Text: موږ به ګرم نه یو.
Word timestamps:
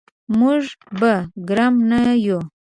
موږ 0.39 0.63
به 0.99 1.13
ګرم 1.49 1.73
نه 1.89 1.99
یو. 2.25 2.39